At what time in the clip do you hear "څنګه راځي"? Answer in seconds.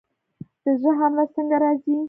1.35-1.95